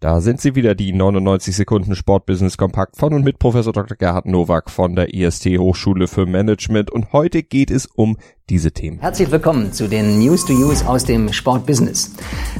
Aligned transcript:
Da 0.00 0.20
sind 0.20 0.40
sie 0.40 0.54
wieder, 0.54 0.74
die 0.74 0.92
99 0.92 1.54
Sekunden 1.56 1.94
Sportbusiness 1.94 2.56
Kompakt 2.56 2.96
von 2.96 3.14
und 3.14 3.24
mit 3.24 3.38
Professor 3.38 3.72
Dr. 3.72 3.96
Gerhard 3.96 4.26
Nowak 4.26 4.70
von 4.70 4.94
der 4.96 5.14
IST 5.14 5.46
Hochschule 5.58 6.08
für 6.08 6.26
Management 6.26 6.90
und 6.90 7.12
heute 7.12 7.42
geht 7.42 7.70
es 7.70 7.86
um 7.86 8.18
diese 8.50 8.72
Themen. 8.72 8.98
Herzlich 9.00 9.30
willkommen 9.30 9.72
zu 9.72 9.88
den 9.88 10.18
News 10.18 10.44
to 10.44 10.52
Use 10.52 10.86
aus 10.86 11.04
dem 11.04 11.32
Sportbusiness. 11.32 12.12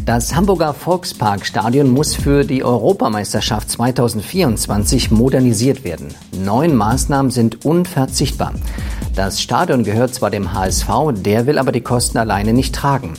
Das 0.06 0.34
Hamburger 0.34 0.72
Volksparkstadion 0.72 1.90
muss 1.90 2.14
für 2.14 2.44
die 2.44 2.64
Europameisterschaft 2.64 3.68
2024 3.68 5.10
modernisiert 5.10 5.84
werden. 5.84 6.14
Neun 6.32 6.74
Maßnahmen 6.74 7.30
sind 7.30 7.66
unverzichtbar. 7.66 8.54
Das 9.14 9.42
Stadion 9.42 9.84
gehört 9.84 10.14
zwar 10.14 10.30
dem 10.30 10.54
HSV, 10.54 10.88
der 11.16 11.46
will 11.46 11.58
aber 11.58 11.72
die 11.72 11.82
Kosten 11.82 12.16
alleine 12.16 12.54
nicht 12.54 12.74
tragen. 12.74 13.12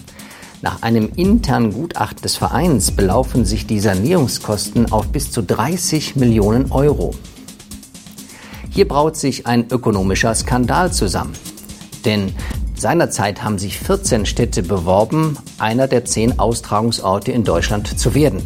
Nach 0.62 0.82
einem 0.82 1.12
internen 1.16 1.73
Gutachten 1.73 2.22
des 2.22 2.38
Vereins 2.38 2.91
belaufen 2.91 3.46
sich 3.46 3.68
die 3.68 3.80
Sanierungskosten 3.80 4.91
auf 4.91 5.08
bis 5.09 5.32
zu 5.32 5.44
30 5.44 6.16
Millionen 6.16 6.72
Euro. 6.72 7.13
Hier 8.70 8.88
braut 8.88 9.16
sich 9.16 9.48
ein 9.48 9.70
ökonomischer 9.70 10.34
Skandal 10.34 10.91
zusammen. 10.91 11.34
Denn 12.04 12.34
seinerzeit 12.76 13.44
haben 13.44 13.58
sich 13.58 13.80
14 13.80 14.26
Städte 14.26 14.63
beworben, 14.63 15.38
einer 15.58 15.88
der 15.88 16.05
zehn 16.05 16.40
Austragungsorte 16.40 17.32
in 17.32 17.44
Deutschland 17.44 17.99
zu 17.99 18.13
werden. 18.13 18.46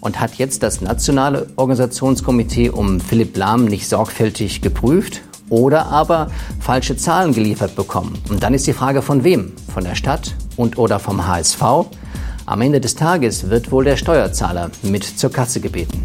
Und 0.00 0.20
hat 0.20 0.34
jetzt 0.34 0.62
das 0.62 0.80
nationale 0.80 1.48
Organisationskomitee 1.56 2.70
um 2.70 3.00
Philipp 3.00 3.36
Lahm 3.36 3.64
nicht 3.64 3.88
sorgfältig 3.88 4.60
geprüft 4.60 5.22
oder 5.48 5.86
aber 5.86 6.30
falsche 6.60 6.96
Zahlen 6.96 7.32
geliefert 7.32 7.74
bekommen. 7.74 8.16
Und 8.28 8.42
dann 8.42 8.54
ist 8.54 8.66
die 8.66 8.72
Frage 8.72 9.02
von 9.02 9.24
wem? 9.24 9.52
Von 9.72 9.84
der 9.84 9.96
Stadt 9.96 10.34
und 10.58 10.76
oder 10.76 10.98
vom 10.98 11.26
HSV? 11.26 11.62
Am 12.44 12.60
Ende 12.60 12.80
des 12.80 12.94
Tages 12.94 13.48
wird 13.48 13.70
wohl 13.72 13.84
der 13.84 13.96
Steuerzahler 13.96 14.70
mit 14.82 15.04
zur 15.04 15.32
Kasse 15.32 15.60
gebeten. 15.60 16.04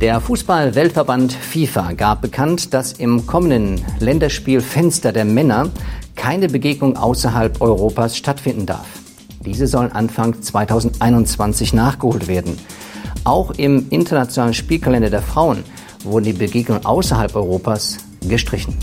Der 0.00 0.20
Fußball-Weltverband 0.20 1.32
FIFA 1.32 1.92
gab 1.92 2.22
bekannt, 2.22 2.74
dass 2.74 2.92
im 2.92 3.24
kommenden 3.26 3.84
Länderspiel 4.00 4.60
Fenster 4.60 5.12
der 5.12 5.24
Männer 5.24 5.70
keine 6.16 6.48
Begegnung 6.48 6.96
außerhalb 6.96 7.60
Europas 7.60 8.16
stattfinden 8.16 8.66
darf. 8.66 8.86
Diese 9.44 9.66
sollen 9.66 9.92
Anfang 9.92 10.42
2021 10.42 11.72
nachgeholt 11.72 12.26
werden. 12.26 12.58
Auch 13.24 13.52
im 13.52 13.86
internationalen 13.90 14.54
Spielkalender 14.54 15.10
der 15.10 15.22
Frauen 15.22 15.62
wurden 16.02 16.24
die 16.24 16.32
Begegnungen 16.32 16.84
außerhalb 16.84 17.36
Europas 17.36 17.98
gestrichen. 18.28 18.76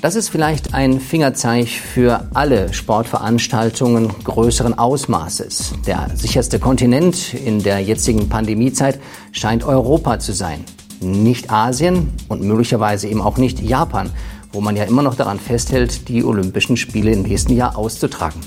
Das 0.00 0.14
ist 0.14 0.28
vielleicht 0.28 0.74
ein 0.74 1.00
Fingerzeig 1.00 1.66
für 1.66 2.28
alle 2.32 2.72
Sportveranstaltungen 2.72 4.08
größeren 4.22 4.78
Ausmaßes. 4.78 5.74
Der 5.88 6.10
sicherste 6.14 6.60
Kontinent 6.60 7.34
in 7.34 7.64
der 7.64 7.80
jetzigen 7.80 8.28
Pandemiezeit 8.28 9.00
scheint 9.32 9.64
Europa 9.64 10.20
zu 10.20 10.32
sein. 10.32 10.62
Nicht 11.00 11.50
Asien 11.50 12.12
und 12.28 12.42
möglicherweise 12.42 13.08
eben 13.08 13.20
auch 13.20 13.38
nicht 13.38 13.60
Japan, 13.60 14.10
wo 14.52 14.60
man 14.60 14.76
ja 14.76 14.84
immer 14.84 15.02
noch 15.02 15.16
daran 15.16 15.40
festhält, 15.40 16.08
die 16.08 16.22
Olympischen 16.22 16.76
Spiele 16.76 17.10
im 17.10 17.22
nächsten 17.22 17.56
Jahr 17.56 17.76
auszutragen. 17.76 18.40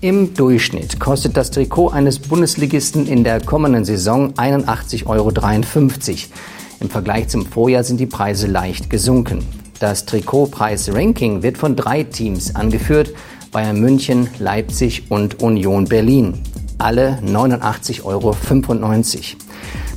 Im 0.00 0.32
Durchschnitt 0.32 0.98
kostet 0.98 1.36
das 1.36 1.50
Trikot 1.50 1.90
eines 1.90 2.20
Bundesligisten 2.20 3.06
in 3.06 3.22
der 3.22 3.42
kommenden 3.42 3.84
Saison 3.84 4.32
81,53 4.32 5.06
Euro. 5.06 5.30
Im 6.80 6.90
Vergleich 6.90 7.28
zum 7.28 7.44
Vorjahr 7.44 7.84
sind 7.84 8.00
die 8.00 8.06
Preise 8.06 8.46
leicht 8.46 8.88
gesunken. 8.88 9.65
Das 9.78 10.06
Trikotpreis-Ranking 10.06 11.42
wird 11.42 11.58
von 11.58 11.76
drei 11.76 12.02
Teams 12.02 12.54
angeführt, 12.54 13.12
Bayern 13.52 13.78
München, 13.78 14.28
Leipzig 14.38 15.10
und 15.10 15.42
Union 15.42 15.84
Berlin. 15.84 16.40
Alle 16.78 17.18
89,95 17.22 18.04
Euro. 18.04 18.36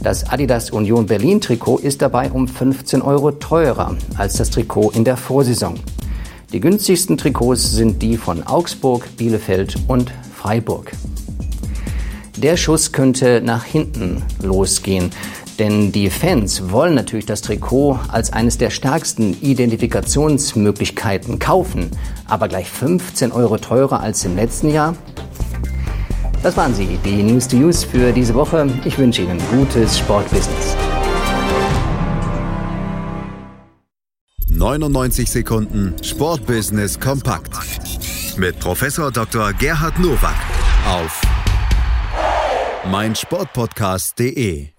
Das 0.04 0.30
Adidas 0.30 0.72
Union 0.72 1.06
Berlin 1.06 1.40
Trikot 1.42 1.78
ist 1.80 2.02
dabei 2.02 2.32
um 2.32 2.48
15 2.48 3.02
Euro 3.02 3.32
teurer 3.32 3.96
als 4.18 4.36
das 4.36 4.50
Trikot 4.50 4.92
in 4.92 5.04
der 5.04 5.18
Vorsaison. 5.18 5.76
Die 6.52 6.60
günstigsten 6.60 7.18
Trikots 7.18 7.72
sind 7.72 8.02
die 8.02 8.18
von 8.18 8.44
Augsburg, 8.44 9.08
Bielefeld 9.18 9.76
und 9.88 10.12
Freiburg. 10.36 10.92
Der 12.38 12.56
Schuss 12.56 12.94
könnte 12.94 13.42
nach 13.44 13.66
hinten 13.66 14.24
losgehen. 14.42 15.12
Denn 15.60 15.92
die 15.92 16.10
Fans 16.10 16.72
wollen 16.72 16.96
natürlich 16.96 17.26
das 17.26 17.42
Trikot 17.42 18.00
als 18.08 18.32
eines 18.32 18.58
der 18.58 18.70
stärksten 18.70 19.36
Identifikationsmöglichkeiten 19.42 21.38
kaufen, 21.38 21.92
aber 22.28 22.48
gleich 22.48 22.70
15 22.70 23.34
Euro 23.34 23.58
teurer 23.58 24.00
als 24.00 24.24
im 24.24 24.38
letzten 24.38 24.72
Jahr. 24.72 24.96
Das 26.42 26.56
waren 26.56 26.74
sie, 26.74 26.98
die 27.04 27.22
News 27.22 27.50
to 27.50 27.58
Use 27.58 27.86
für 27.86 28.14
diese 28.14 28.34
Woche. 28.34 28.70
Ich 28.86 28.98
wünsche 28.98 29.22
Ihnen 29.22 29.38
gutes 29.52 30.00
Sportbusiness. 30.00 30.78
99 34.48 35.30
Sekunden 35.30 35.94
Sportbusiness 36.02 36.98
kompakt 36.98 37.54
mit 38.38 38.58
Professor 38.60 39.12
Dr. 39.12 39.52
Gerhard 39.54 40.00
Nowak 40.00 40.36
auf 40.88 41.22
meinsportpodcast.de 42.90 44.79